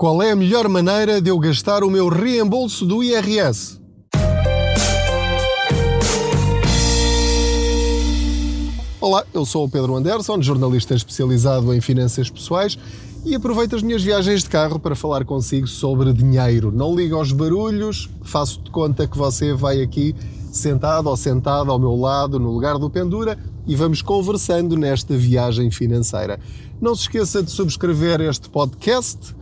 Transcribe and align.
Qual 0.00 0.22
é 0.22 0.30
a 0.30 0.34
melhor 0.34 0.66
maneira 0.66 1.20
de 1.20 1.28
eu 1.28 1.38
gastar 1.38 1.84
o 1.84 1.90
meu 1.90 2.08
reembolso 2.08 2.86
do 2.86 3.04
IRS? 3.04 3.78
Olá, 8.98 9.26
eu 9.34 9.44
sou 9.44 9.66
o 9.66 9.68
Pedro 9.68 9.94
Anderson, 9.94 10.40
jornalista 10.40 10.94
especializado 10.94 11.74
em 11.74 11.82
finanças 11.82 12.30
pessoais 12.30 12.78
e 13.26 13.34
aproveito 13.34 13.76
as 13.76 13.82
minhas 13.82 14.02
viagens 14.02 14.42
de 14.42 14.48
carro 14.48 14.80
para 14.80 14.96
falar 14.96 15.22
consigo 15.26 15.66
sobre 15.66 16.14
dinheiro. 16.14 16.72
Não 16.72 16.96
liga 16.96 17.16
aos 17.16 17.30
barulhos, 17.30 18.08
faço 18.22 18.62
de 18.62 18.70
conta 18.70 19.06
que 19.06 19.18
você 19.18 19.52
vai 19.52 19.82
aqui 19.82 20.16
sentado 20.50 21.10
ou 21.10 21.16
sentada 21.16 21.70
ao 21.70 21.78
meu 21.78 21.94
lado 21.94 22.40
no 22.40 22.50
lugar 22.50 22.78
do 22.78 22.88
Pendura 22.88 23.36
e 23.66 23.76
vamos 23.76 24.00
conversando 24.00 24.78
nesta 24.78 25.14
viagem 25.14 25.70
financeira. 25.70 26.40
Não 26.80 26.94
se 26.94 27.02
esqueça 27.02 27.42
de 27.42 27.50
subscrever 27.50 28.22
este 28.22 28.48
podcast, 28.48 29.38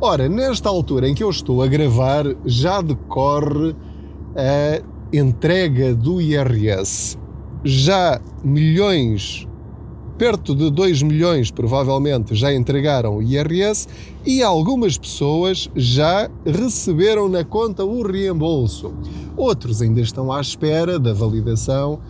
Ora, 0.00 0.26
nesta 0.26 0.70
altura 0.70 1.08
em 1.08 1.14
que 1.14 1.22
eu 1.22 1.28
estou 1.28 1.62
a 1.62 1.66
gravar, 1.66 2.24
já 2.46 2.80
decorre 2.80 3.76
a 4.34 4.80
entrega 5.12 5.94
do 5.94 6.22
IRS. 6.22 7.18
Já 7.62 8.18
milhões, 8.42 9.46
perto 10.18 10.54
de 10.54 10.70
2 10.70 11.02
milhões 11.02 11.50
provavelmente, 11.50 12.34
já 12.34 12.52
entregaram 12.52 13.18
o 13.18 13.22
IRS 13.22 13.88
e 14.24 14.42
algumas 14.42 14.96
pessoas 14.96 15.70
já 15.74 16.30
receberam 16.44 17.28
na 17.28 17.44
conta 17.44 17.84
o 17.84 18.02
reembolso. 18.02 18.92
Outros 19.36 19.82
ainda 19.82 20.00
estão 20.00 20.32
à 20.32 20.40
espera 20.40 20.98
da 20.98 21.12
validação 21.12 22.00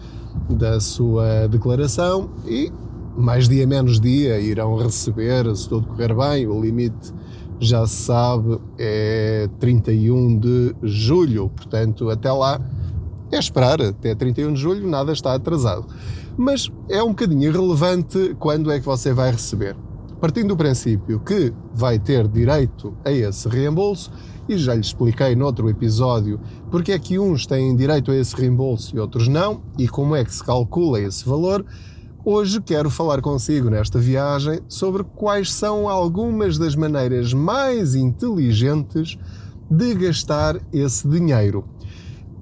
da 0.49 0.79
sua 0.81 1.47
declaração 1.49 2.31
e 2.47 2.73
mais 3.17 3.49
dia 3.49 3.67
menos 3.67 3.99
dia 3.99 4.39
irão 4.39 4.77
receber, 4.77 5.55
se 5.57 5.69
tudo 5.69 5.87
correr 5.89 6.15
bem, 6.15 6.47
o 6.47 6.61
limite 6.61 7.12
já 7.59 7.87
se 7.87 8.05
sabe 8.05 8.59
é 8.79 9.49
31 9.59 10.39
de 10.39 10.75
julho, 10.83 11.49
portanto 11.49 12.11
até 12.11 12.31
lá 12.31 12.61
é 13.33 13.39
esperar, 13.39 13.81
até 13.81 14.15
31 14.15 14.53
de 14.53 14.61
julho 14.61 14.87
nada 14.87 15.12
está 15.12 15.34
atrasado. 15.34 15.87
Mas 16.37 16.70
é 16.89 17.03
um 17.03 17.09
bocadinho 17.09 17.45
irrelevante 17.45 18.37
quando 18.39 18.70
é 18.70 18.79
que 18.79 18.84
você 18.84 19.12
vai 19.12 19.31
receber. 19.31 19.77
Partindo 20.20 20.48
do 20.48 20.56
princípio 20.56 21.20
que 21.20 21.53
vai 21.75 21.98
ter 21.98 22.27
direito 22.28 22.97
a 23.05 23.12
esse 23.12 23.48
reembolso, 23.48 24.11
e 24.48 24.56
já 24.56 24.75
lhe 24.75 24.81
expliquei 24.81 25.34
noutro 25.34 25.69
episódio 25.69 26.41
porque 26.70 26.93
é 26.93 26.98
que 26.98 27.19
uns 27.19 27.47
têm 27.47 27.75
direito 27.75 28.11
a 28.11 28.17
esse 28.17 28.34
reembolso 28.37 28.95
e 28.95 28.98
outros 28.98 29.28
não, 29.28 29.62
e 29.78 29.89
como 29.89 30.15
é 30.15 30.25
que 30.25 30.33
se 30.33 30.43
calcula 30.43 31.01
esse 31.01 31.28
valor, 31.28 31.65
hoje 32.25 32.61
quero 32.61 32.91
falar 32.91 33.21
consigo 33.21 33.71
nesta 33.71 33.98
viagem 33.98 34.61
sobre 34.69 35.05
quais 35.05 35.53
são 35.53 35.89
algumas 35.89 36.59
das 36.59 36.77
maneiras 36.77 37.33
mais 37.33 37.95
inteligentes 37.95 39.19
de 39.71 39.95
gastar 39.95 40.61
esse 40.73 41.09
dinheiro. 41.09 41.65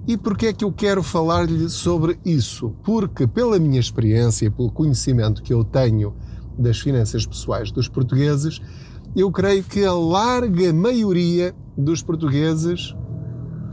E 0.07 0.19
porquê 0.19 0.49
é 0.49 0.53
que 0.53 0.65
eu 0.65 0.71
quero 0.71 1.03
falar-lhe 1.03 1.69
sobre 1.71 2.19
isso? 2.25 2.75
Porque, 2.83 3.27
pela 3.27 3.59
minha 3.59 3.81
experiência, 3.81 4.51
pelo 4.51 4.71
conhecimento 4.71 5.43
que 5.43 5.53
eu 5.53 5.65
tenho 5.65 6.15
das 6.59 6.79
finanças 6.79 7.25
pessoais 7.25 7.73
dos 7.73 7.89
portugueses, 7.89 8.61
eu 9.17 9.31
creio 9.33 9.65
que 9.65 9.83
a 9.83 9.95
larga 9.95 10.73
maioria 10.75 11.55
dos 11.77 12.03
portugueses 12.03 12.95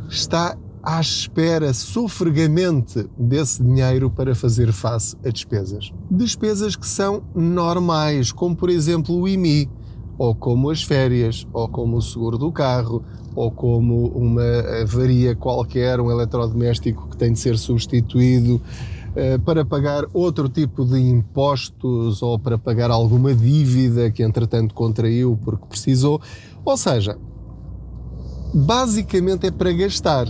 está 0.10 0.58
à 0.82 1.02
espera 1.02 1.74
sofregamente 1.74 3.08
desse 3.18 3.62
dinheiro 3.62 4.10
para 4.10 4.34
fazer 4.34 4.72
face 4.72 5.18
a 5.26 5.30
despesas. 5.30 5.92
Despesas 6.10 6.78
que 6.78 6.88
são 6.88 7.24
normais, 7.36 8.32
como 8.32 8.56
por 8.56 8.70
exemplo 8.70 9.16
o 9.20 9.28
IMI, 9.28 9.70
ou 10.18 10.34
como 10.34 10.70
as 10.70 10.82
férias, 10.82 11.46
ou 11.52 11.68
como 11.68 11.98
o 11.98 12.02
seguro 12.02 12.38
do 12.38 12.52
carro, 12.52 13.04
ou 13.36 13.52
como 13.52 14.08
uma 14.08 14.82
avaria 14.82 15.36
qualquer, 15.36 16.00
um 16.00 16.12
eletrodoméstico 16.12 17.10
que 17.10 17.18
tem 17.18 17.34
de 17.34 17.40
ser 17.40 17.58
substituído 17.58 18.62
eh, 19.16 19.38
para 19.38 19.66
pagar 19.66 20.06
outro 20.14 20.48
tipo 20.48 20.86
de 20.86 21.00
impostos 21.00 22.22
ou 22.22 22.40
para 22.40 22.58
pagar 22.58 22.90
alguma 22.90 23.34
dívida 23.34 24.10
que 24.10 24.24
entretanto 24.24 24.74
contraiu 24.74 25.38
porque 25.44 25.66
precisou. 25.66 26.22
Ou 26.64 26.78
seja, 26.78 27.18
basicamente 28.54 29.48
é 29.48 29.52
para 29.52 29.72
gastar. 29.74 30.28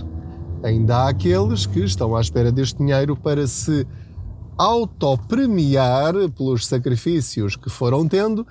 Ainda 0.63 0.97
há 0.97 1.09
aqueles 1.09 1.66
que 1.66 1.79
estão 1.79 2.16
à 2.16 2.22
espera 2.22 2.51
deste 2.51 2.78
dinheiro 2.78 3.16
para 3.16 3.45
se 3.47 3.85
autopremiar 4.57 6.13
pelos 6.35 6.67
sacrifícios 6.67 7.56
que 7.56 7.69
foram 7.69 8.07
tendo. 8.07 8.45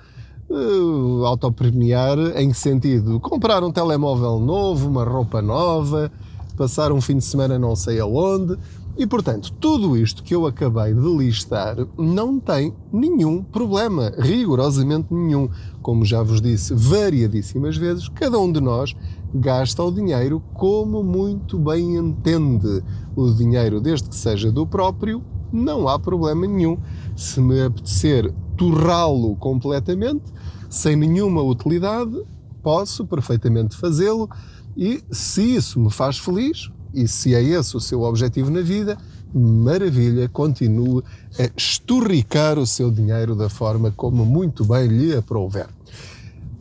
Uh, 0.53 1.23
autopremiar 1.25 2.17
em 2.35 2.49
que 2.49 2.57
sentido? 2.57 3.21
Comprar 3.21 3.63
um 3.63 3.71
telemóvel 3.71 4.37
novo, 4.37 4.89
uma 4.89 5.05
roupa 5.05 5.41
nova, 5.41 6.11
passar 6.57 6.91
um 6.91 6.99
fim 6.99 7.17
de 7.17 7.23
semana 7.23 7.57
não 7.57 7.73
sei 7.73 8.01
aonde, 8.01 8.57
e 8.97 9.07
portanto, 9.07 9.53
tudo 9.53 9.95
isto 9.95 10.21
que 10.21 10.35
eu 10.35 10.45
acabei 10.45 10.93
de 10.93 11.17
listar 11.17 11.77
não 11.97 12.37
tem 12.37 12.73
nenhum 12.91 13.41
problema, 13.41 14.11
rigorosamente 14.17 15.13
nenhum. 15.13 15.49
Como 15.81 16.03
já 16.03 16.21
vos 16.21 16.41
disse 16.41 16.73
variadíssimas 16.73 17.77
vezes, 17.77 18.09
cada 18.09 18.37
um 18.37 18.51
de 18.51 18.59
nós 18.59 18.93
gasta 19.33 19.81
o 19.81 19.91
dinheiro 19.91 20.43
como 20.53 21.01
muito 21.01 21.57
bem 21.57 21.95
entende. 21.95 22.83
O 23.15 23.31
dinheiro, 23.31 23.79
desde 23.79 24.09
que 24.09 24.15
seja 24.15 24.51
do 24.51 24.67
próprio, 24.67 25.23
não 25.51 25.87
há 25.87 25.99
problema 25.99 26.47
nenhum. 26.47 26.77
Se 27.15 27.39
me 27.39 27.61
apetecer 27.61 28.33
torrá-lo 28.57 29.35
completamente, 29.35 30.25
sem 30.69 30.95
nenhuma 30.95 31.41
utilidade, 31.41 32.21
posso 32.61 33.05
perfeitamente 33.05 33.75
fazê-lo 33.75 34.29
e 34.75 35.03
se 35.11 35.55
isso 35.55 35.79
me 35.79 35.91
faz 35.91 36.17
feliz, 36.17 36.69
e 36.93 37.07
se 37.07 37.33
é 37.33 37.41
esse 37.41 37.75
o 37.75 37.79
seu 37.79 38.01
objetivo 38.01 38.49
na 38.49 38.61
vida, 38.61 38.97
maravilha, 39.33 40.27
continue 40.29 41.03
a 41.39 41.49
esturricar 41.55 42.59
o 42.59 42.65
seu 42.65 42.91
dinheiro 42.91 43.35
da 43.35 43.49
forma 43.49 43.91
como 43.91 44.25
muito 44.25 44.65
bem 44.65 44.87
lhe 44.87 45.15
aprouver. 45.15 45.67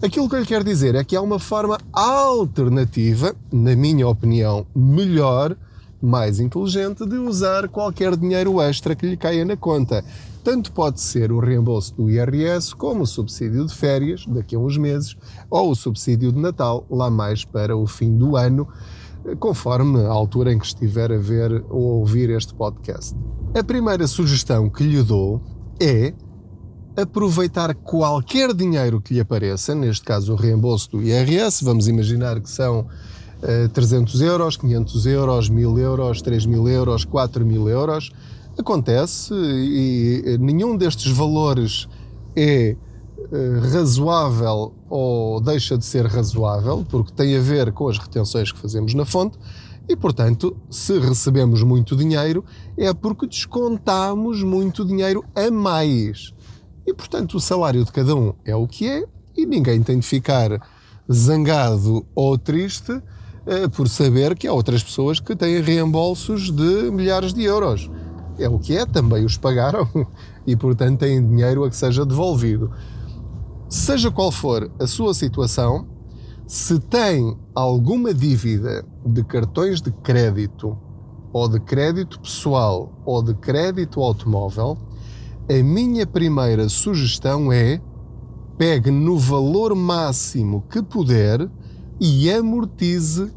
Aquilo 0.02 0.28
que 0.28 0.34
eu 0.34 0.40
lhe 0.40 0.46
quero 0.46 0.64
dizer 0.64 0.94
é 0.94 1.04
que 1.04 1.14
há 1.14 1.20
uma 1.20 1.38
forma 1.38 1.78
alternativa, 1.92 3.34
na 3.52 3.76
minha 3.76 4.08
opinião, 4.08 4.66
melhor, 4.74 5.56
mais 6.00 6.40
inteligente, 6.40 7.06
de 7.06 7.16
usar 7.16 7.68
qualquer 7.68 8.16
dinheiro 8.16 8.60
extra 8.60 8.94
que 8.94 9.06
lhe 9.06 9.16
caia 9.16 9.44
na 9.44 9.56
conta. 9.56 10.04
Tanto 10.42 10.72
pode 10.72 11.00
ser 11.00 11.30
o 11.30 11.38
reembolso 11.38 11.94
do 11.94 12.10
IRS, 12.10 12.74
como 12.74 13.02
o 13.02 13.06
subsídio 13.06 13.66
de 13.66 13.74
férias, 13.74 14.24
daqui 14.26 14.56
a 14.56 14.58
uns 14.58 14.76
meses, 14.76 15.16
ou 15.50 15.70
o 15.70 15.76
subsídio 15.76 16.32
de 16.32 16.38
Natal, 16.38 16.86
lá 16.90 17.10
mais 17.10 17.44
para 17.44 17.76
o 17.76 17.86
fim 17.86 18.16
do 18.16 18.36
ano 18.36 18.66
conforme 19.38 20.00
a 20.00 20.08
altura 20.08 20.52
em 20.52 20.58
que 20.58 20.66
estiver 20.66 21.12
a 21.12 21.18
ver 21.18 21.64
ou 21.68 21.90
a 21.90 21.94
ouvir 21.96 22.30
este 22.30 22.54
podcast. 22.54 23.14
A 23.58 23.62
primeira 23.62 24.06
sugestão 24.06 24.70
que 24.70 24.82
lhe 24.82 25.02
dou 25.02 25.42
é 25.80 26.14
aproveitar 26.96 27.74
qualquer 27.74 28.52
dinheiro 28.54 29.00
que 29.00 29.14
lhe 29.14 29.20
apareça, 29.20 29.74
neste 29.74 30.04
caso 30.04 30.32
o 30.32 30.36
reembolso 30.36 30.90
do 30.90 31.02
IRS, 31.02 31.64
vamos 31.64 31.88
imaginar 31.88 32.40
que 32.40 32.50
são 32.50 32.86
uh, 33.42 33.68
300 33.68 34.20
euros, 34.20 34.56
500 34.56 35.06
euros, 35.06 35.48
1000 35.48 35.78
euros, 35.78 36.22
3000 36.22 36.68
euros, 36.68 37.04
4000 37.04 37.68
euros. 37.68 38.12
Acontece 38.58 39.32
e 39.34 40.36
nenhum 40.38 40.76
destes 40.76 41.10
valores 41.12 41.88
é 42.36 42.76
uh, 43.18 43.72
razoável 43.72 44.74
ou 44.88 45.40
deixa 45.40 45.78
de 45.78 45.84
ser 45.84 46.06
razoável, 46.06 46.84
porque 46.88 47.12
tem 47.12 47.36
a 47.36 47.40
ver 47.40 47.72
com 47.72 47.88
as 47.88 47.98
retenções 47.98 48.50
que 48.50 48.58
fazemos 48.58 48.92
na 48.92 49.04
fonte, 49.04 49.38
e 49.88 49.96
portanto, 49.96 50.56
se 50.68 50.98
recebemos 50.98 51.62
muito 51.62 51.96
dinheiro, 51.96 52.44
é 52.76 52.92
porque 52.92 53.26
descontamos 53.26 54.42
muito 54.42 54.84
dinheiro 54.84 55.24
a 55.34 55.50
mais. 55.50 56.32
E 56.86 56.94
portanto, 56.94 57.36
o 57.36 57.40
salário 57.40 57.84
de 57.84 57.90
cada 57.90 58.14
um 58.14 58.32
é 58.44 58.54
o 58.54 58.66
que 58.66 58.88
é, 58.88 59.04
e 59.36 59.46
ninguém 59.46 59.82
tem 59.82 59.98
de 59.98 60.06
ficar 60.06 60.60
zangado 61.10 62.06
ou 62.14 62.38
triste 62.38 62.92
eh, 62.92 63.02
por 63.72 63.88
saber 63.88 64.36
que 64.36 64.46
há 64.46 64.52
outras 64.52 64.82
pessoas 64.82 65.18
que 65.18 65.34
têm 65.34 65.60
reembolsos 65.60 66.50
de 66.50 66.90
milhares 66.90 67.32
de 67.32 67.42
euros. 67.42 67.90
É 68.38 68.48
o 68.48 68.58
que 68.58 68.76
é, 68.76 68.86
também 68.86 69.24
os 69.24 69.36
pagaram 69.36 69.88
e, 70.46 70.56
portanto, 70.56 71.00
têm 71.00 71.26
dinheiro 71.26 71.64
a 71.64 71.70
que 71.70 71.76
seja 71.76 72.06
devolvido. 72.06 72.70
Seja 73.68 74.10
qual 74.10 74.32
for 74.32 74.70
a 74.78 74.86
sua 74.86 75.14
situação, 75.14 75.86
se 76.46 76.78
tem 76.78 77.36
alguma 77.54 78.12
dívida 78.12 78.84
de 79.04 79.22
cartões 79.22 79.80
de 79.80 79.92
crédito, 79.92 80.76
ou 81.32 81.48
de 81.48 81.60
crédito 81.60 82.18
pessoal, 82.18 82.92
ou 83.04 83.22
de 83.22 83.34
crédito 83.34 84.00
automóvel, 84.00 84.76
a 85.48 85.62
minha 85.62 86.06
primeira 86.06 86.68
sugestão 86.68 87.52
é 87.52 87.80
pegue 88.58 88.90
no 88.90 89.16
valor 89.18 89.74
máximo 89.74 90.64
que 90.68 90.82
puder 90.82 91.48
e 92.00 92.30
amortize 92.30 93.32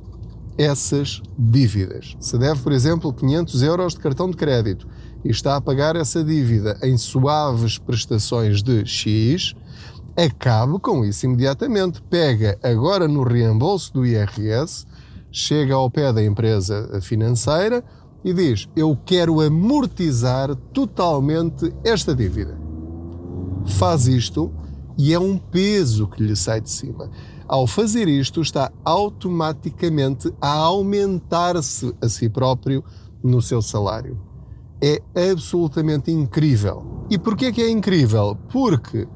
essas 0.57 1.21
dívidas. 1.38 2.15
Se 2.19 2.38
deve, 2.38 2.61
por 2.61 2.71
exemplo, 2.71 3.13
500 3.13 3.63
euros 3.63 3.94
de 3.94 4.00
cartão 4.00 4.29
de 4.29 4.38
crédito 4.38 4.88
e 5.23 5.29
está 5.29 5.55
a 5.55 5.61
pagar 5.61 5.95
essa 5.95 6.23
dívida 6.23 6.77
em 6.83 6.97
suaves 6.97 7.77
prestações 7.77 8.61
de 8.61 8.85
X, 8.85 9.55
acabe 10.15 10.79
com 10.79 11.03
isso 11.03 11.25
imediatamente. 11.25 12.01
Pega 12.09 12.57
agora 12.61 13.07
no 13.07 13.23
reembolso 13.23 13.94
do 13.94 14.05
IRS, 14.05 14.85
chega 15.31 15.73
ao 15.73 15.89
pé 15.89 16.11
da 16.13 16.23
empresa 16.23 17.00
financeira 17.01 17.83
e 18.23 18.33
diz: 18.33 18.67
Eu 18.75 18.97
quero 19.05 19.41
amortizar 19.41 20.55
totalmente 20.73 21.73
esta 21.83 22.15
dívida. 22.15 22.57
Faz 23.65 24.07
isto 24.07 24.51
e 24.97 25.13
é 25.13 25.19
um 25.19 25.38
peso 25.38 26.07
que 26.07 26.21
lhe 26.21 26.35
sai 26.35 26.61
de 26.61 26.69
cima. 26.69 27.09
Ao 27.48 27.68
fazer 27.68 28.07
isto, 28.07 28.42
está 28.42 28.72
automaticamente 28.86 30.34
a 30.42 30.54
aumentar-se 30.54 31.94
a 32.01 32.07
si 32.07 32.30
próprio 32.30 32.84
no 33.24 33.42
seu 33.42 33.62
salário. 33.62 34.19
É 34.81 35.01
absolutamente 35.31 36.12
incrível. 36.12 37.06
E 37.10 37.18
porquê 37.18 37.51
que 37.51 37.62
é 37.62 37.69
incrível? 37.69 38.38
Porque 38.50 39.07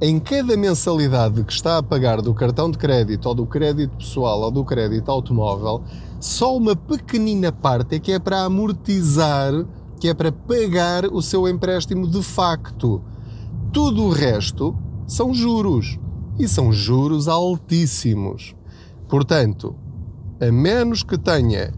em 0.00 0.20
cada 0.20 0.56
mensalidade 0.56 1.42
que 1.42 1.52
está 1.52 1.78
a 1.78 1.82
pagar 1.82 2.20
do 2.20 2.34
cartão 2.34 2.70
de 2.70 2.76
crédito 2.76 3.26
ou 3.26 3.34
do 3.34 3.46
crédito 3.46 3.96
pessoal 3.96 4.40
ou 4.42 4.50
do 4.50 4.64
crédito 4.64 5.10
automóvel, 5.10 5.82
só 6.20 6.56
uma 6.56 6.76
pequenina 6.76 7.50
parte 7.50 7.96
é 7.96 7.98
que 7.98 8.12
é 8.12 8.18
para 8.18 8.42
amortizar, 8.42 9.52
que 9.98 10.08
é 10.08 10.14
para 10.14 10.30
pagar 10.30 11.06
o 11.06 11.22
seu 11.22 11.48
empréstimo 11.48 12.06
de 12.06 12.22
facto. 12.22 13.02
Tudo 13.72 14.04
o 14.04 14.10
resto 14.10 14.76
são 15.06 15.32
juros 15.32 15.98
e 16.38 16.48
são 16.48 16.72
juros 16.72 17.28
altíssimos. 17.28 18.54
Portanto, 19.08 19.74
a 20.40 20.50
menos 20.50 21.02
que 21.02 21.16
tenha 21.16 21.72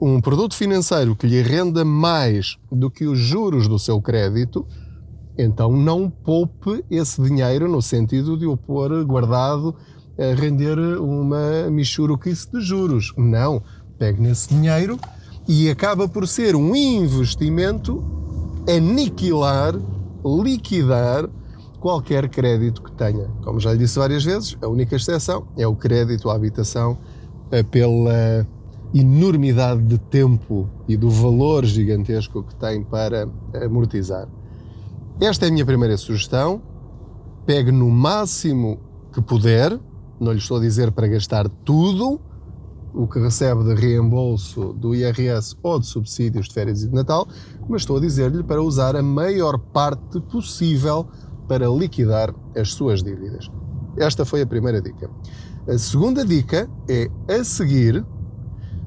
um 0.00 0.20
produto 0.20 0.54
financeiro 0.54 1.14
que 1.14 1.26
lhe 1.26 1.42
renda 1.42 1.84
mais 1.84 2.58
do 2.70 2.90
que 2.90 3.06
os 3.06 3.18
juros 3.18 3.68
do 3.68 3.78
seu 3.78 4.00
crédito, 4.00 4.66
então 5.38 5.72
não 5.76 6.10
poupe 6.10 6.84
esse 6.90 7.22
dinheiro 7.22 7.68
no 7.68 7.80
sentido 7.80 8.36
de 8.36 8.46
o 8.46 8.56
pôr 8.56 9.04
guardado 9.04 9.74
a 10.18 10.34
render 10.34 10.78
uma 10.98 11.70
michuruquice 11.70 12.50
de 12.50 12.60
juros. 12.60 13.12
Não, 13.16 13.62
pegue 13.98 14.20
nesse 14.20 14.48
dinheiro 14.48 14.98
e 15.48 15.70
acaba 15.70 16.08
por 16.08 16.26
ser 16.26 16.56
um 16.56 16.74
investimento 16.74 18.02
aniquilar, 18.68 19.74
liquidar 20.24 21.28
qualquer 21.82 22.28
crédito 22.28 22.80
que 22.80 22.92
tenha. 22.92 23.26
Como 23.42 23.58
já 23.58 23.72
lhe 23.72 23.78
disse 23.78 23.98
várias 23.98 24.24
vezes, 24.24 24.56
a 24.62 24.68
única 24.68 24.94
exceção 24.94 25.48
é 25.56 25.66
o 25.66 25.74
crédito 25.74 26.30
à 26.30 26.36
habitação 26.36 26.96
eh, 27.50 27.64
pela 27.64 28.46
enormidade 28.94 29.82
de 29.82 29.98
tempo 29.98 30.70
e 30.86 30.96
do 30.96 31.10
valor 31.10 31.64
gigantesco 31.64 32.44
que 32.44 32.54
tem 32.54 32.84
para 32.84 33.28
amortizar. 33.64 34.28
Esta 35.20 35.46
é 35.46 35.48
a 35.48 35.52
minha 35.52 35.66
primeira 35.66 35.96
sugestão. 35.96 36.62
Pegue 37.44 37.72
no 37.72 37.90
máximo 37.90 38.78
que 39.12 39.20
puder, 39.20 39.76
não 40.20 40.30
lhe 40.30 40.38
estou 40.38 40.58
a 40.58 40.60
dizer 40.60 40.92
para 40.92 41.08
gastar 41.08 41.48
tudo 41.48 42.20
o 42.94 43.08
que 43.08 43.18
recebe 43.18 43.64
de 43.64 43.74
reembolso 43.74 44.72
do 44.74 44.94
IRS 44.94 45.56
ou 45.62 45.80
de 45.80 45.86
subsídios 45.86 46.46
de 46.46 46.54
férias 46.54 46.84
e 46.84 46.88
de 46.88 46.94
Natal, 46.94 47.26
mas 47.68 47.82
estou 47.82 47.96
a 47.96 48.00
dizer-lhe 48.00 48.44
para 48.44 48.62
usar 48.62 48.94
a 48.94 49.02
maior 49.02 49.58
parte 49.58 50.20
possível 50.20 51.08
para 51.52 51.68
liquidar 51.68 52.34
as 52.56 52.72
suas 52.72 53.02
dívidas. 53.02 53.50
Esta 53.98 54.24
foi 54.24 54.40
a 54.40 54.46
primeira 54.46 54.80
dica. 54.80 55.10
A 55.68 55.76
segunda 55.76 56.24
dica 56.24 56.66
é, 56.88 57.10
a 57.28 57.44
seguir, 57.44 58.02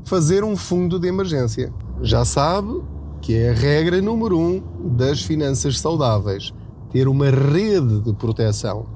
fazer 0.03 0.43
um 0.43 0.57
fundo 0.57 0.97
de 0.97 1.07
emergência. 1.07 1.71
Já 2.01 2.25
sabe 2.25 2.81
que 3.21 3.35
é 3.35 3.51
a 3.51 3.53
regra 3.53 4.01
número 4.01 4.39
um 4.39 4.63
das 4.97 5.21
finanças 5.21 5.79
saudáveis: 5.79 6.55
ter 6.89 7.07
uma 7.07 7.29
rede 7.29 8.01
de 8.01 8.11
proteção. 8.13 8.87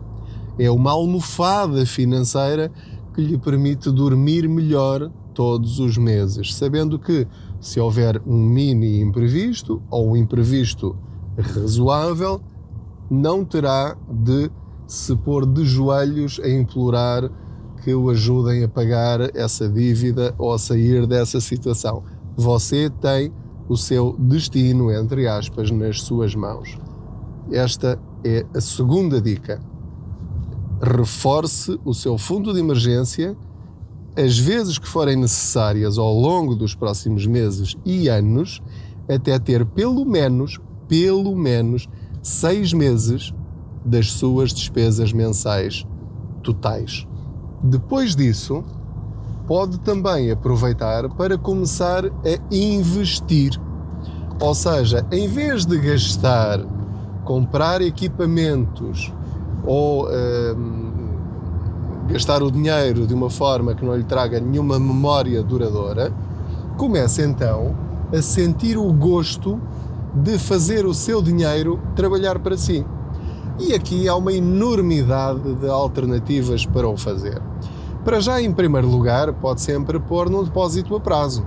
É 0.58 0.72
uma 0.72 0.90
almofada 0.90 1.86
financeira 1.86 2.72
que 3.14 3.22
lhe 3.22 3.38
permite 3.38 3.92
dormir 3.92 4.50
melhor 4.50 5.12
todos 5.36 5.78
os 5.78 5.96
meses, 5.96 6.56
sabendo 6.56 6.98
que 6.98 7.28
se 7.62 7.80
houver 7.80 8.20
um 8.26 8.36
mini 8.36 9.00
imprevisto 9.00 9.80
ou 9.92 10.10
um 10.10 10.18
imprevisto 10.18 10.98
razoável, 11.38 12.42
não 13.10 13.44
terá 13.44 13.98
de 14.10 14.50
se 14.88 15.16
pôr 15.16 15.46
de 15.46 15.66
joelhos 15.66 16.40
a 16.44 16.50
implorar 16.50 17.30
que 17.84 17.94
o 17.94 18.10
ajudem 18.10 18.64
a 18.64 18.68
pagar 18.68 19.36
essa 19.36 19.68
dívida 19.70 20.34
ou 20.38 20.54
a 20.54 20.60
sair 20.60 21.08
dessa 21.08 21.40
situação. 21.40 22.04
Você 22.36 22.90
tem 22.90 23.32
o 23.68 23.78
seu 23.78 24.16
destino, 24.18 24.92
entre 24.92 25.28
aspas, 25.28 25.72
nas 25.72 26.02
suas 26.02 26.36
mãos. 26.36 26.78
Esta 27.52 28.00
é 28.24 28.46
a 28.54 28.60
segunda 28.60 29.22
dica. 29.22 29.62
Reforce 30.82 31.80
o 31.86 31.94
seu 31.94 32.18
fundo 32.18 32.54
de 32.54 32.60
emergência 32.60 33.36
as 34.16 34.38
vezes 34.38 34.78
que 34.78 34.88
forem 34.88 35.16
necessárias 35.16 35.98
ao 35.98 36.14
longo 36.14 36.56
dos 36.56 36.76
próximos 36.76 37.26
meses 37.26 37.76
e 37.86 38.10
anos, 38.10 38.62
até 39.08 39.38
ter 39.40 39.66
pelo 39.66 40.04
menos, 40.06 40.60
pelo 40.88 41.36
menos 41.36 41.88
seis 42.22 42.74
meses 42.74 43.34
das 43.84 44.12
suas 44.12 44.54
despesas 44.54 45.14
mensais 45.14 45.86
totais. 46.44 47.08
Depois 47.64 48.16
disso, 48.16 48.64
pode 49.48 49.80
também 49.80 50.32
aproveitar 50.32 51.10
para 51.10 51.38
começar 51.38 52.06
a 52.06 52.56
investir. 52.56 53.60
Ou 54.40 54.54
seja, 54.54 55.06
em 55.12 55.28
vez 55.28 55.66
de 55.66 55.78
gastar, 55.78 56.60
comprar 57.26 57.82
equipamentos 57.82 59.12
ou 59.66 60.08
hum, 60.08 60.90
gastar 62.08 62.42
o 62.42 62.50
dinheiro 62.50 63.06
de 63.06 63.14
uma 63.14 63.30
forma 63.30 63.76
que 63.76 63.84
não 63.84 63.96
lhe 63.96 64.04
traga 64.04 64.40
nenhuma 64.40 64.80
memória 64.80 65.44
duradoura, 65.44 66.14
comece 66.78 67.24
então 67.24 67.76
a 68.16 68.22
sentir 68.22 68.78
o 68.78 68.92
gosto 68.94 69.60
de 70.14 70.38
fazer 70.38 70.86
o 70.86 70.94
seu 70.94 71.22
dinheiro 71.22 71.80
trabalhar 71.96 72.40
para 72.40 72.58
si. 72.58 72.86
E 73.60 73.74
aqui 73.74 74.08
há 74.08 74.16
uma 74.16 74.34
enormidade 74.34 75.56
de 75.56 75.68
alternativas 75.68 76.66
para 76.66 76.88
o 76.88 76.98
fazer. 76.98 77.42
Para 78.06 78.20
já, 78.20 78.42
em 78.42 78.52
primeiro 78.52 78.88
lugar, 78.88 79.34
pode 79.34 79.62
sempre 79.62 80.00
pôr 80.00 80.30
num 80.30 80.44
depósito 80.44 80.96
a 80.96 81.00
prazo. 81.00 81.46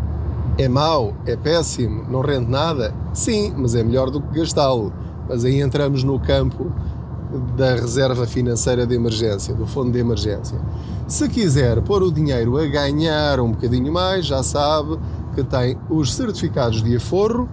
É 0.58 0.68
mau? 0.68 1.14
É 1.24 1.34
péssimo? 1.34 2.04
Não 2.10 2.20
rende 2.20 2.50
nada? 2.50 2.94
Sim, 3.14 3.54
mas 3.56 3.74
é 3.74 3.82
melhor 3.82 4.10
do 4.10 4.20
que 4.20 4.38
gastá-lo. 4.38 4.92
Mas 5.26 5.44
aí 5.44 5.60
entramos 5.60 6.04
no 6.04 6.20
campo 6.20 6.70
da 7.56 7.76
reserva 7.76 8.26
financeira 8.26 8.86
de 8.86 8.94
emergência, 8.94 9.54
do 9.54 9.66
fundo 9.66 9.92
de 9.92 9.98
emergência. 9.98 10.60
Se 11.06 11.28
quiser 11.28 11.80
pôr 11.80 12.02
o 12.02 12.12
dinheiro 12.12 12.58
a 12.58 12.66
ganhar 12.66 13.40
um 13.40 13.52
bocadinho 13.52 13.90
mais, 13.90 14.26
já 14.26 14.42
sabe 14.42 14.98
que 15.34 15.42
tem 15.42 15.78
os 15.88 16.14
certificados 16.14 16.82
de 16.82 16.96
aforro, 16.96 17.48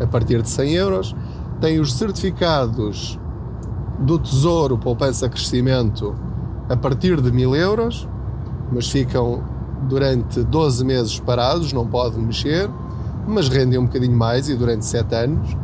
a 0.00 0.06
partir 0.06 0.42
de 0.42 0.48
100 0.48 0.72
euros, 0.74 1.16
tem 1.60 1.78
os 1.78 1.94
certificados 1.94 3.18
do 3.98 4.18
Tesouro 4.18 4.76
Poupança 4.76 5.28
Crescimento 5.28 6.14
a 6.68 6.76
partir 6.76 7.20
de 7.20 7.30
1000 7.30 7.54
euros, 7.54 8.08
mas 8.72 8.88
ficam 8.88 9.42
durante 9.88 10.42
12 10.42 10.84
meses 10.84 11.20
parados, 11.20 11.72
não 11.72 11.86
pode 11.86 12.18
mexer, 12.18 12.68
mas 13.26 13.48
rendem 13.48 13.78
um 13.78 13.86
bocadinho 13.86 14.16
mais 14.16 14.48
e 14.48 14.54
durante 14.54 14.84
7 14.84 15.14
anos. 15.14 15.56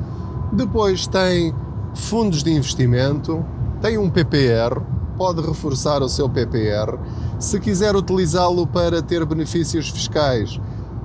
Depois 0.52 1.06
tem 1.06 1.54
fundos 1.94 2.42
de 2.42 2.52
investimento, 2.52 3.44
tem 3.80 3.99
um 3.99 4.08
PPR, 4.08 4.80
pode 5.16 5.40
reforçar 5.40 6.02
o 6.02 6.08
seu 6.08 6.28
PPR. 6.28 6.99
Se 7.38 7.58
quiser 7.58 7.97
utilizá-lo 7.97 8.66
para 8.66 9.02
ter 9.02 9.25
benefícios 9.25 9.88
fiscais, 9.88 10.61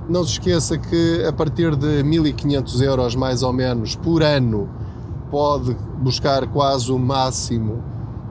não 0.08 0.24
se 0.24 0.32
esqueça 0.32 0.76
que 0.76 1.24
a 1.26 1.32
partir 1.32 1.74
de 1.76 2.02
1500 2.02 2.80
euros 2.82 3.14
mais 3.14 3.42
ou 3.42 3.52
menos 3.52 3.96
por 3.96 4.22
ano 4.22 4.68
pode 5.30 5.74
buscar 5.98 6.46
quase 6.48 6.92
o 6.92 6.98
máximo 6.98 7.82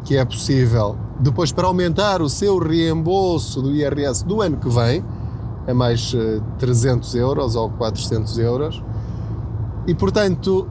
que 0.05 0.17
é 0.17 0.23
possível. 0.23 0.95
Depois, 1.19 1.51
para 1.51 1.67
aumentar 1.67 2.21
o 2.21 2.29
seu 2.29 2.57
reembolso 2.57 3.61
do 3.61 3.71
IRS 3.71 4.25
do 4.25 4.41
ano 4.41 4.57
que 4.57 4.69
vem, 4.69 5.03
é 5.65 5.73
mais 5.73 6.13
300 6.59 7.15
eh, 7.15 7.19
euros 7.19 7.55
ou 7.55 7.69
400 7.69 8.37
euros. 8.37 8.83
E, 9.87 9.95
portanto, 9.95 10.67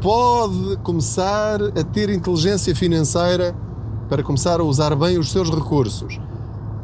pode 0.00 0.76
começar 0.82 1.60
a 1.62 1.84
ter 1.84 2.08
inteligência 2.10 2.74
financeira 2.74 3.54
para 4.08 4.22
começar 4.22 4.60
a 4.60 4.64
usar 4.64 4.94
bem 4.94 5.18
os 5.18 5.30
seus 5.30 5.50
recursos 5.50 6.20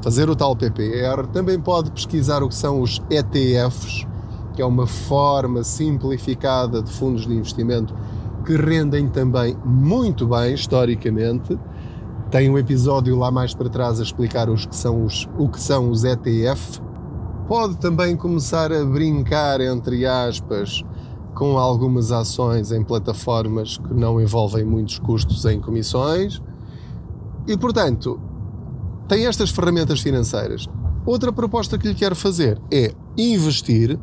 fazer 0.04 0.28
o 0.28 0.36
tal 0.36 0.54
PPR, 0.54 1.26
também 1.32 1.58
pode 1.58 1.90
pesquisar 1.90 2.42
o 2.42 2.48
que 2.50 2.54
são 2.54 2.82
os 2.82 3.00
ETFs, 3.08 4.06
que 4.52 4.60
é 4.60 4.66
uma 4.66 4.86
forma 4.86 5.64
simplificada 5.64 6.82
de 6.82 6.92
fundos 6.92 7.26
de 7.26 7.32
investimento 7.32 7.94
que 8.44 8.54
rendem 8.54 9.08
também 9.08 9.56
muito 9.64 10.26
bem 10.26 10.52
historicamente. 10.52 11.58
Tem 12.30 12.50
um 12.50 12.58
episódio 12.58 13.16
lá 13.18 13.30
mais 13.30 13.54
para 13.54 13.70
trás 13.70 13.98
a 13.98 14.02
explicar 14.02 14.50
os 14.50 14.66
que 14.66 14.76
são 14.76 15.06
os, 15.06 15.26
o 15.38 15.48
que 15.48 15.58
são 15.58 15.88
os 15.88 16.04
ETF. 16.04 16.82
Pode 17.48 17.78
também 17.78 18.14
começar 18.14 18.70
a 18.74 18.84
brincar, 18.84 19.58
entre 19.62 20.04
aspas, 20.04 20.84
com 21.34 21.56
algumas 21.56 22.12
ações 22.12 22.72
em 22.72 22.84
plataformas 22.84 23.78
que 23.78 23.94
não 23.94 24.20
envolvem 24.20 24.66
muitos 24.66 24.98
custos 24.98 25.46
em 25.46 25.58
comissões. 25.58 26.42
E, 27.46 27.56
portanto, 27.56 28.20
tem 29.08 29.26
estas 29.26 29.50
ferramentas 29.50 30.00
financeiras. 30.00 30.66
Outra 31.06 31.32
proposta 31.32 31.76
que 31.76 31.88
lhe 31.88 31.94
quero 31.94 32.16
fazer 32.16 32.60
é 32.72 32.94
investir, 33.16 33.98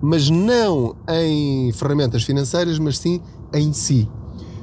mas 0.00 0.28
não 0.28 0.96
em 1.08 1.72
ferramentas 1.72 2.22
financeiras, 2.24 2.78
mas 2.78 2.98
sim 2.98 3.20
em 3.54 3.72
si. 3.72 4.08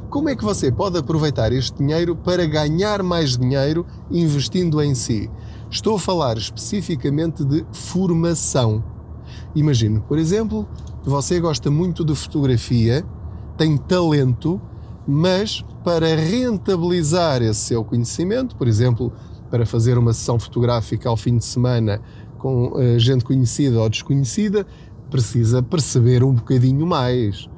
Como 0.10 0.27
é 0.27 0.36
que 0.36 0.43
você 0.43 0.72
pode 0.72 0.98
aproveitar 0.98 1.51
este 1.51 1.77
dinheiro 1.77 2.15
para 2.15 2.46
ganhar 2.46 3.03
mais 3.03 3.38
dinheiro 3.38 3.86
investindo 4.10 4.81
em 4.81 4.96
si? 4.96 5.29
Estou 5.69 5.96
a 5.96 6.00
falar 6.00 6.38
especificamente 6.38 7.43
de 7.43 7.65
formação. 7.72 8.84
Imagino, 9.55 10.01
por 10.01 10.17
exemplo, 10.17 10.67
que 11.03 11.10
você 11.10 11.39
gosta 11.39 11.69
muito 11.69 12.03
de 12.03 12.15
fotografia, 12.15 13.05
tem 13.58 13.77
talento, 13.77 14.60
mas 15.08 15.63
para 15.84 16.15
rentabilizar 16.15 17.41
esse 17.41 17.62
seu 17.62 17.84
conhecimento, 17.84 18.55
por 18.55 18.67
exemplo, 18.67 19.13
para 19.50 19.65
fazer 19.65 19.98
uma 19.98 20.13
sessão 20.13 20.39
fotográfica 20.39 21.10
ao 21.10 21.18
fim 21.18 21.38
de 21.38 21.46
semana 21.46 22.01
com 22.38 22.68
uh, 22.68 22.98
gente 22.98 23.25
conhecida 23.25 23.79
ou 23.79 23.89
desconhecida, 23.89 24.65
precisa 25.10 25.62
perceber 25.62 26.24
um 26.24 26.34
bocadinho 26.34 26.86
mais, 26.86 27.50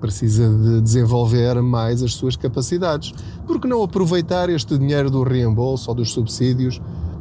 precisa 0.00 0.48
de 0.48 0.80
desenvolver 0.80 1.60
mais 1.62 2.02
as 2.02 2.14
suas 2.14 2.36
capacidades. 2.36 3.12
Por 3.46 3.60
que 3.60 3.66
não 3.66 3.82
aproveitar 3.82 4.50
este 4.50 4.76
dinheiro 4.76 5.10
do 5.10 5.22
reembolso 5.22 5.88
ou 5.88 5.94
dos 5.94 6.12
subsídios 6.12 6.80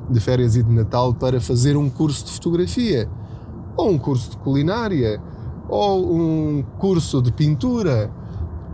de 0.09 0.19
férias 0.19 0.55
e 0.55 0.63
de 0.63 0.71
Natal 0.71 1.13
para 1.13 1.39
fazer 1.39 1.77
um 1.77 1.89
curso 1.89 2.25
de 2.25 2.31
fotografia? 2.31 3.09
Ou 3.75 3.89
um 3.91 3.97
curso 3.97 4.31
de 4.31 4.37
culinária? 4.37 5.21
Ou 5.69 6.15
um 6.15 6.63
curso 6.77 7.21
de 7.21 7.31
pintura? 7.31 8.11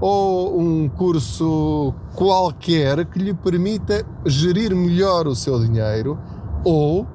Ou 0.06 0.60
um 0.60 0.90
curso 0.90 1.94
qualquer 2.14 3.06
que 3.06 3.18
lhe 3.18 3.34
permita 3.34 4.06
gerir 4.26 4.76
melhor 4.76 5.28
o 5.28 5.34
seu 5.34 5.58
dinheiro 5.58 6.20
ou 6.62 7.08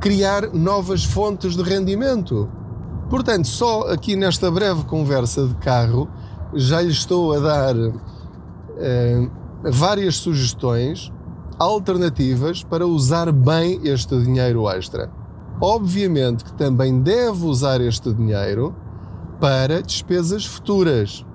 criar 0.00 0.54
novas 0.54 1.04
fontes 1.04 1.54
de 1.54 1.62
rendimento. 1.62 2.48
Portanto, 3.10 3.48
só 3.48 3.82
aqui 3.92 4.16
nesta 4.16 4.50
breve 4.50 4.84
conversa 4.84 5.46
de 5.46 5.54
carro 5.56 6.08
já 6.54 6.80
lhe 6.80 6.88
estou 6.88 7.34
a 7.34 7.38
dar 7.38 7.74
eh, 8.78 9.28
várias 9.62 10.16
sugestões 10.16 11.12
alternativas 11.58 12.62
para 12.64 12.86
usar 12.86 13.30
bem 13.30 13.78
este 13.84 14.18
dinheiro 14.18 14.66
extra. 14.70 15.12
Obviamente 15.60 16.44
que 16.44 16.54
também 16.54 16.98
deve 16.98 17.44
usar 17.44 17.78
este 17.82 18.10
dinheiro 18.14 18.74
para 19.38 19.82
despesas 19.82 20.46
futuras 20.46 21.27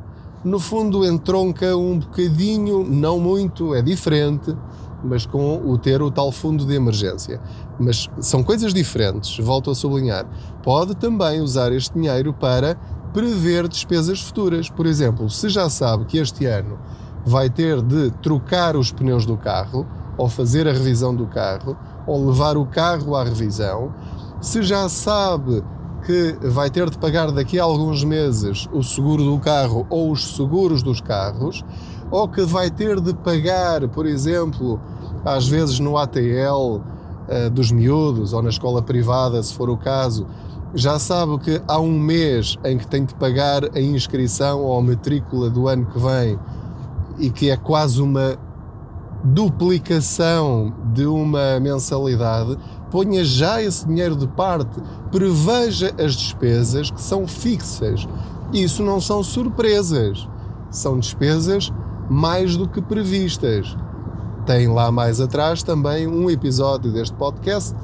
no 0.44 0.60
fundo 0.60 1.06
entronca 1.06 1.76
um 1.76 2.00
bocadinho, 2.00 2.84
não 2.84 3.20
muito, 3.20 3.74
é 3.74 3.82
diferente, 3.82 4.56
mas 5.04 5.26
com 5.26 5.58
o 5.66 5.78
ter 5.78 6.02
o 6.02 6.12
tal 6.12 6.32
fundo 6.32 6.66
de 6.66 6.74
emergência. 6.74 7.40
Mas 7.80 8.10
são 8.20 8.44
coisas 8.44 8.74
diferentes, 8.74 9.38
volto 9.38 9.72
a 9.72 9.76
sublinhar. 9.76 10.26
Pode 10.62 10.96
também 10.96 11.42
usar 11.42 11.72
este 11.72 11.94
dinheiro 11.94 12.34
para 12.34 12.76
prever 13.14 13.68
despesas 13.68 14.22
futuras. 14.22 14.70
Por 14.70 14.86
exemplo, 14.86 15.30
se 15.30 15.50
já 15.50 15.70
sabe 15.70 16.06
que 16.06 16.18
este 16.18 16.46
ano 16.46 16.80
vai 17.26 17.50
ter 17.50 17.82
de 17.82 18.12
trocar 18.22 18.76
os 18.76 18.92
pneus 18.92 19.26
do 19.26 19.38
carro, 19.38 19.86
ou 20.18 20.30
fazer 20.30 20.68
a 20.68 20.74
revisão 20.74 21.16
do 21.16 21.26
carro, 21.26 21.78
ou 22.06 22.28
levar 22.28 22.58
o 22.58 22.66
carro 22.66 23.16
à 23.16 23.24
revisão, 23.24 23.94
se 24.42 24.62
já 24.62 24.90
sabe 24.90 25.64
que 26.06 26.38
vai 26.42 26.70
ter 26.70 26.90
de 26.90 26.98
pagar 26.98 27.32
daqui 27.32 27.60
a 27.60 27.64
alguns 27.64 28.04
meses 28.04 28.68
o 28.72 28.84
seguro 28.84 29.24
do 29.24 29.40
carro 29.40 29.86
ou 29.90 30.12
os 30.12 30.36
seguros 30.36 30.84
dos 30.84 31.02
carros, 31.02 31.64
ou 32.12 32.28
que 32.28 32.42
vai 32.44 32.70
ter 32.70 33.00
de 33.00 33.14
pagar, 33.14 33.88
por 33.88 34.06
exemplo, 34.06 34.80
às 35.26 35.48
vezes 35.48 35.80
no 35.80 35.98
ATL 35.98 36.78
uh, 36.78 36.82
eh, 37.28 37.50
dos 37.50 37.72
miúdos 37.72 38.34
ou 38.34 38.42
na 38.42 38.50
escola 38.50 38.82
privada, 38.82 39.42
se 39.42 39.54
for 39.54 39.70
o 39.70 39.78
caso, 39.78 40.28
já 40.76 41.00
sabe 41.00 41.38
que 41.40 41.62
há 41.68 41.80
um 41.80 41.98
mês 41.98 42.58
em 42.64 42.78
que 42.78 42.88
tem 42.88 43.06
de 43.06 43.14
pagar 43.16 43.64
a 43.76 43.80
inscrição 43.80 44.62
ou 44.62 44.78
a 44.78 44.82
matrícula 44.82 45.50
do 45.50 45.68
ano 45.68 45.86
que 45.86 46.00
vem 46.00 46.38
e 47.20 47.30
que 47.30 47.50
é 47.50 47.58
quase 47.58 48.02
uma 48.02 48.38
duplicação 49.24 50.74
de 50.94 51.06
uma 51.06 51.60
mensalidade, 51.60 52.58
ponha 52.94 53.26
já 53.26 53.60
esse 53.60 53.88
dinheiro 53.88 54.16
de 54.16 54.28
parte, 54.28 54.80
preveja 55.12 55.92
as 55.98 56.14
despesas 56.14 56.92
que 56.92 57.02
são 57.02 57.26
fixas. 57.26 58.08
Isso 58.54 58.84
não 58.84 59.02
são 59.02 59.24
surpresas, 59.24 60.30
são 60.70 61.00
despesas 61.00 61.74
mais 62.08 62.56
do 62.56 62.68
que 62.68 62.80
previstas. 62.84 63.76
Tem 64.46 64.68
lá 64.68 64.92
mais 64.92 65.20
atrás 65.20 65.64
também 65.64 66.06
um 66.06 66.30
episódio 66.30 66.94
deste 66.94 67.16
podcast 67.16 67.76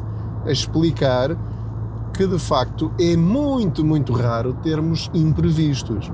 a 0.45 0.51
explicar 0.51 1.35
que 2.13 2.27
de 2.27 2.37
facto 2.37 2.91
é 2.99 3.17
muito, 3.17 3.83
muito 3.83 4.13
raro 4.13 4.53
termos 4.61 5.09
imprevistos. 5.11 6.11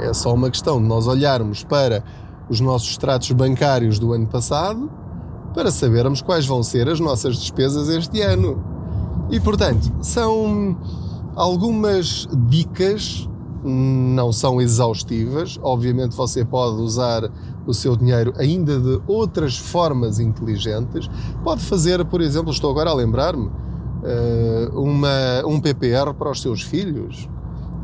É 0.00 0.12
só 0.12 0.34
uma 0.34 0.50
questão 0.50 0.82
de 0.82 0.88
nós 0.88 1.06
olharmos 1.06 1.62
para 1.62 2.02
os 2.48 2.58
nossos 2.58 2.90
extratos 2.90 3.30
bancários 3.30 3.96
do 3.96 4.12
ano 4.12 4.26
passado 4.26 4.90
para 5.54 5.70
sabermos 5.70 6.22
quais 6.22 6.46
vão 6.46 6.62
ser 6.62 6.88
as 6.88 7.00
nossas 7.00 7.36
despesas 7.36 7.88
este 7.88 8.20
ano. 8.20 8.62
E 9.30 9.38
portanto, 9.38 9.92
são 10.00 10.76
algumas 11.34 12.28
dicas, 12.48 13.28
não 13.62 14.32
são 14.32 14.60
exaustivas. 14.60 15.58
Obviamente, 15.62 16.16
você 16.16 16.44
pode 16.44 16.80
usar 16.80 17.30
o 17.66 17.74
seu 17.74 17.96
dinheiro 17.96 18.32
ainda 18.38 18.78
de 18.78 19.00
outras 19.06 19.58
formas 19.58 20.18
inteligentes. 20.18 21.08
Pode 21.44 21.62
fazer, 21.62 22.04
por 22.04 22.20
exemplo, 22.20 22.50
estou 22.50 22.70
agora 22.70 22.90
a 22.90 22.94
lembrar-me, 22.94 23.50
eh, 24.04 24.70
uma, 24.72 25.46
um 25.46 25.60
PPR 25.60 26.14
para 26.14 26.30
os 26.30 26.40
seus 26.40 26.62
filhos. 26.62 27.28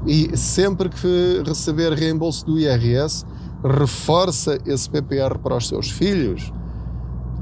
E 0.07 0.37
sempre 0.37 0.89
que 0.89 1.43
receber 1.47 1.93
reembolso 1.93 2.47
do 2.47 2.59
IRS, 2.59 3.25
reforça 3.63 4.59
esse 4.67 4.89
PPR 4.89 5.39
para 5.39 5.57
os 5.57 5.69
seus 5.69 5.91
filhos 5.91 6.53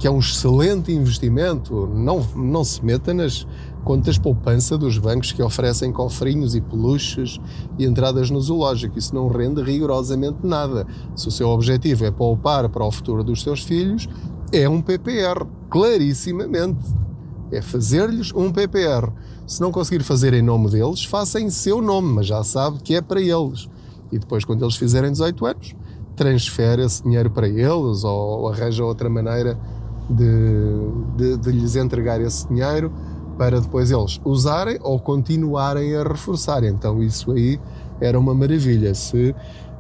que 0.03 0.09
é 0.09 0.11
um 0.11 0.19
excelente 0.19 0.91
investimento. 0.91 1.87
Não, 1.87 2.27
não 2.35 2.65
se 2.65 2.85
meta 2.85 3.15
nas 3.15 3.47
contas 3.85 4.19
poupança 4.19 4.77
dos 4.77 4.99
bancos 4.99 5.31
que 5.31 5.41
oferecem 5.41 5.93
cofrinhos 5.93 6.57
e 6.57 6.61
peluches 6.61 7.41
e 7.79 7.85
entradas 7.85 8.29
no 8.29 8.41
zoológico. 8.41 8.99
Isso 8.99 9.15
não 9.15 9.29
rende 9.29 9.63
rigorosamente 9.63 10.39
nada. 10.43 10.89
Se 11.15 11.29
o 11.29 11.31
seu 11.31 11.49
objetivo 11.49 12.05
é 12.05 12.11
poupar 12.11 12.69
para 12.69 12.85
o 12.85 12.91
futuro 12.91 13.23
dos 13.23 13.43
seus 13.45 13.63
filhos, 13.63 14.09
é 14.51 14.69
um 14.69 14.83
PPR, 14.83 15.47
clarissimamente. 15.71 16.85
É 17.53 17.63
fazer-lhes 17.63 18.33
um 18.35 18.51
PPR. 18.51 19.09
Se 19.47 19.61
não 19.61 19.71
conseguir 19.71 20.03
fazer 20.03 20.35
em 20.35 20.43
nome 20.43 20.69
deles, 20.69 21.05
faça 21.05 21.41
em 21.41 21.49
seu 21.49 21.81
nome, 21.81 22.13
mas 22.13 22.27
já 22.27 22.43
sabe 22.43 22.81
que 22.83 22.97
é 22.97 23.01
para 23.01 23.21
eles. 23.21 23.69
E 24.11 24.19
depois, 24.19 24.45
quando 24.45 24.65
eles 24.65 24.75
fizerem 24.75 25.13
18 25.13 25.47
anos, 25.47 25.77
transfere 26.17 26.83
esse 26.83 27.05
dinheiro 27.05 27.31
para 27.31 27.49
eles 27.49 28.03
ou 28.03 28.49
arranja 28.49 28.85
outra 28.85 29.09
maneira 29.09 29.57
de, 30.13 31.17
de, 31.17 31.37
de 31.37 31.51
lhes 31.53 31.77
entregar 31.77 32.21
esse 32.21 32.47
dinheiro 32.49 32.93
para 33.37 33.61
depois 33.61 33.91
eles 33.91 34.21
usarem 34.25 34.79
ou 34.83 34.99
continuarem 34.99 35.95
a 35.97 36.03
reforçar. 36.03 36.65
Então 36.65 37.03
isso 37.03 37.33
aí 37.33 37.59
era 38.01 38.19
uma 38.19 38.35
maravilha 38.35 38.95
se 38.95 39.35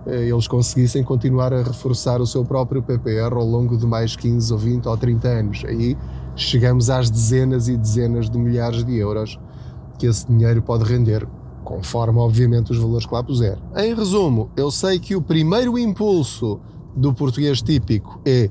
eh, 0.07 0.29
eles 0.29 0.49
conseguissem 0.49 1.05
continuar 1.05 1.53
a 1.53 1.62
reforçar 1.62 2.21
o 2.21 2.27
seu 2.27 2.45
próprio 2.45 2.83
PPR 2.83 3.35
ao 3.35 3.45
longo 3.45 3.77
de 3.77 3.87
mais 3.87 4.17
15 4.17 4.53
ou 4.53 4.59
20 4.59 4.87
ou 4.87 4.97
30 4.97 5.29
anos. 5.29 5.62
Aí 5.67 5.97
chegamos 6.35 6.91
às 6.91 7.11
dezenas 7.11 7.69
e 7.69 7.77
dezenas 7.77 8.31
de 8.31 8.39
milhares 8.39 8.85
de 8.85 8.97
euros 8.97 9.39
que 9.99 10.07
esse 10.07 10.27
dinheiro 10.27 10.62
pode 10.62 10.85
render, 10.85 11.27
conforme 11.62 12.19
obviamente 12.19 12.73
os 12.73 12.79
valores 12.79 13.07
que 13.07 13.15
lá 13.15 13.23
puser. 13.23 13.59
Em 13.77 13.95
resumo, 13.95 14.51
eu 14.57 14.71
sei 14.71 14.99
que 14.99 15.15
o 15.15 15.23
primeiro 15.23 15.79
impulso 15.79 16.59
do 16.97 17.15
português 17.15 17.62
típico 17.62 18.21
é 18.25 18.51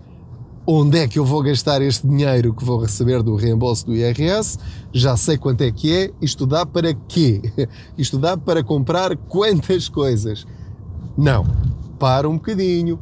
onde 0.74 1.00
é 1.00 1.08
que 1.08 1.20
eu 1.20 1.26
vou 1.26 1.44
gastar 1.44 1.82
este 1.82 2.08
dinheiro 2.08 2.54
que 2.54 2.64
vou 2.64 2.80
receber 2.80 3.22
do 3.22 3.36
reembolso 3.36 3.86
do 3.86 3.94
IRS, 3.94 4.58
já 4.94 5.18
sei 5.18 5.38
quanto 5.38 5.62
é 5.64 5.70
que 5.70 5.94
é, 5.94 6.12
isto 6.22 6.48
dá 6.48 6.66
para 6.66 6.94
quê? 6.94 7.42
Isto 7.98 8.18
dá 8.18 8.38
para 8.38 8.64
comprar 8.64 9.18
quantas 9.18 9.90
coisas? 9.90 10.48
Não, 11.18 11.46
para 12.00 12.30
um 12.30 12.36
bocadinho, 12.36 12.98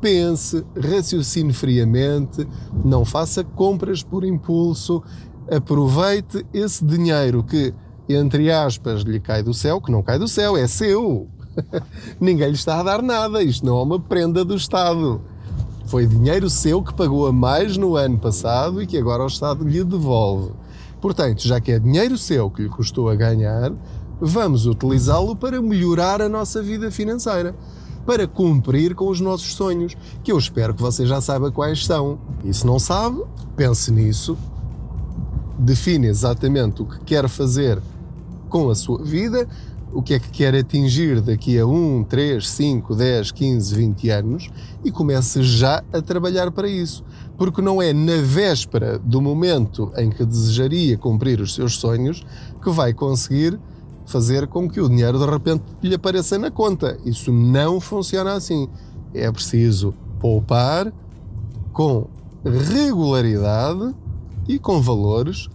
pense, 0.00 0.64
raciocine 0.74 1.52
friamente, 1.52 2.48
não 2.82 3.04
faça 3.04 3.44
compras 3.44 4.02
por 4.02 4.24
impulso, 4.24 5.02
aproveite 5.50 6.46
esse 6.54 6.82
dinheiro 6.82 7.44
que, 7.44 7.74
entre 8.08 8.50
aspas, 8.50 9.02
lhe 9.02 9.20
cai 9.20 9.42
do 9.42 9.52
céu, 9.52 9.78
que 9.78 9.92
não 9.92 10.02
cai 10.02 10.18
do 10.18 10.26
céu, 10.26 10.56
é 10.56 10.66
seu. 10.66 11.28
Ninguém 12.18 12.48
lhe 12.48 12.54
está 12.54 12.80
a 12.80 12.82
dar 12.82 13.02
nada, 13.02 13.42
isto 13.42 13.66
não 13.66 13.78
é 13.78 13.82
uma 13.82 14.00
prenda 14.00 14.42
do 14.42 14.56
Estado 14.56 15.20
Foi 15.90 16.06
dinheiro 16.06 16.48
seu 16.48 16.80
que 16.84 16.94
pagou 16.94 17.26
a 17.26 17.32
mais 17.32 17.76
no 17.76 17.96
ano 17.96 18.16
passado 18.16 18.80
e 18.80 18.86
que 18.86 18.96
agora 18.96 19.24
o 19.24 19.26
Estado 19.26 19.64
lhe 19.64 19.82
devolve. 19.82 20.52
Portanto, 21.00 21.42
já 21.42 21.60
que 21.60 21.72
é 21.72 21.80
dinheiro 21.80 22.16
seu 22.16 22.48
que 22.48 22.62
lhe 22.62 22.68
custou 22.68 23.10
a 23.10 23.16
ganhar, 23.16 23.72
vamos 24.20 24.66
utilizá-lo 24.66 25.34
para 25.34 25.60
melhorar 25.60 26.22
a 26.22 26.28
nossa 26.28 26.62
vida 26.62 26.92
financeira, 26.92 27.56
para 28.06 28.28
cumprir 28.28 28.94
com 28.94 29.08
os 29.08 29.20
nossos 29.20 29.52
sonhos, 29.52 29.96
que 30.22 30.30
eu 30.30 30.38
espero 30.38 30.74
que 30.74 30.80
você 30.80 31.04
já 31.04 31.20
saiba 31.20 31.50
quais 31.50 31.84
são. 31.84 32.20
E 32.44 32.54
se 32.54 32.64
não 32.64 32.78
sabe, 32.78 33.24
pense 33.56 33.90
nisso, 33.90 34.38
define 35.58 36.06
exatamente 36.06 36.82
o 36.82 36.86
que 36.86 37.00
quer 37.00 37.28
fazer 37.28 37.82
com 38.48 38.70
a 38.70 38.76
sua 38.76 39.02
vida, 39.02 39.48
o 39.92 40.02
que 40.02 40.14
é 40.14 40.20
que 40.20 40.30
quer 40.30 40.54
atingir 40.54 41.20
daqui 41.20 41.58
a 41.58 41.66
1, 41.66 42.04
3, 42.04 42.48
5, 42.48 42.94
10, 42.94 43.32
15, 43.32 43.74
20 43.74 44.10
anos 44.10 44.50
e 44.84 44.90
comece 44.90 45.42
já 45.42 45.82
a 45.92 46.00
trabalhar 46.00 46.50
para 46.50 46.68
isso. 46.68 47.04
Porque 47.36 47.60
não 47.60 47.80
é 47.80 47.92
na 47.92 48.20
véspera 48.22 48.98
do 48.98 49.20
momento 49.20 49.92
em 49.96 50.10
que 50.10 50.24
desejaria 50.24 50.96
cumprir 50.96 51.40
os 51.40 51.54
seus 51.54 51.76
sonhos 51.76 52.24
que 52.62 52.70
vai 52.70 52.92
conseguir 52.92 53.58
fazer 54.06 54.46
com 54.46 54.68
que 54.68 54.80
o 54.80 54.88
dinheiro 54.88 55.18
de 55.18 55.26
repente 55.26 55.64
lhe 55.82 55.94
apareça 55.94 56.38
na 56.38 56.50
conta. 56.50 56.98
Isso 57.04 57.32
não 57.32 57.80
funciona 57.80 58.34
assim. 58.34 58.68
É 59.14 59.30
preciso 59.30 59.94
poupar 60.18 60.92
com 61.72 62.06
regularidade 62.44 63.94
e 64.48 64.58
com 64.58 64.80
valores 64.80 65.48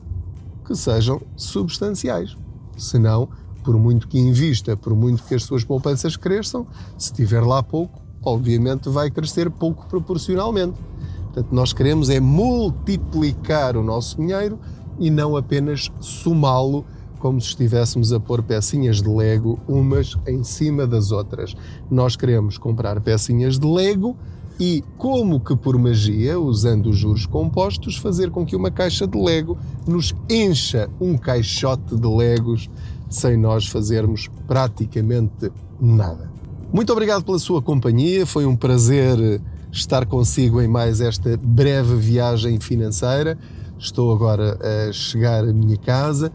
que 0.66 0.76
sejam 0.76 1.22
substanciais. 1.36 2.36
Senão, 2.78 3.30
por 3.66 3.78
muito 3.78 4.08
que 4.08 4.20
invista, 4.20 4.78
por 4.78 4.96
muito 4.96 5.24
que 5.24 5.34
as 5.34 5.44
suas 5.44 5.64
poupanças 5.64 6.16
cresçam, 6.16 6.68
se 6.98 7.12
tiver 7.12 7.42
lá 7.42 7.64
pouco, 7.64 8.00
obviamente 8.24 8.88
vai 8.88 9.10
crescer 9.10 9.50
pouco 9.50 9.88
proporcionalmente. 9.88 10.80
Portanto, 11.24 11.48
nós 11.52 11.74
queremos 11.74 12.10
é 12.10 12.20
multiplicar 12.20 13.76
o 13.76 13.84
nosso 13.84 14.18
dinheiro 14.18 14.60
e 15.00 15.10
não 15.10 15.36
apenas 15.36 15.92
somá-lo 16.00 16.86
como 17.20 17.42
se 17.42 17.48
estivéssemos 17.48 18.14
a 18.14 18.20
pôr 18.20 18.44
pecinhas 18.44 19.02
de 19.02 19.10
Lego 19.10 19.60
umas 19.68 20.16
em 20.28 20.44
cima 20.44 20.86
das 20.86 21.12
outras. 21.12 21.56
Nós 21.90 22.16
queremos 22.16 22.58
comprar 22.58 23.02
pecinhas 23.02 23.58
de 23.58 23.66
Lego 23.66 24.16
e, 24.60 24.84
como 24.98 25.40
que 25.40 25.56
por 25.56 25.78
magia, 25.78 26.40
usando 26.40 26.88
os 26.88 26.98
juros 26.98 27.26
compostos, 27.26 27.98
fazer 27.98 28.30
com 28.30 28.46
que 28.46 28.56
uma 28.56 28.72
caixa 28.72 29.06
de 29.06 29.18
Lego 29.18 29.58
nos 29.88 30.16
encha 30.30 30.90
um 31.00 31.18
caixote 31.18 31.96
de 31.96 32.08
Legos 32.08 32.70
sem 33.10 33.38
nós 33.38 33.68
fazermos 33.68 34.30
praticamente 34.48 35.52
nada. 35.80 36.30
Muito 36.74 36.92
obrigado 36.92 37.24
pela 37.24 37.40
sua 37.40 37.62
companhia, 37.62 38.26
foi 38.26 38.46
um 38.46 38.56
prazer 38.56 39.42
estar 39.72 40.06
consigo 40.06 40.62
em 40.62 40.68
mais 40.68 41.02
esta 41.02 41.38
breve 41.38 41.96
viagem 41.96 42.60
financeira. 42.60 43.38
Estou 43.78 44.14
agora 44.14 44.58
a 44.62 44.92
chegar 44.92 45.44
à 45.44 45.54
minha 45.54 45.78
casa 45.78 46.32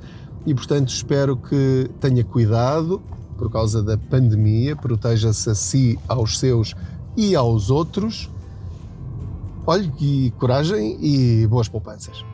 e, 0.47 0.55
portanto, 0.55 0.89
espero 0.89 1.37
que 1.37 1.91
tenha 2.01 2.23
cuidado 2.23 3.01
por 3.37 3.51
causa 3.51 3.83
da 3.83 3.97
pandemia, 3.97 4.77
proteja-se 4.77 5.49
a 5.49 5.55
si, 5.55 5.99
aos 6.07 6.39
seus 6.39 6.75
e 7.17 7.35
aos 7.35 7.71
outros. 7.71 8.31
Olhe, 9.67 9.91
e 10.01 10.33
coragem 10.39 10.99
e 11.01 11.47
boas 11.47 11.69
poupanças. 11.69 12.25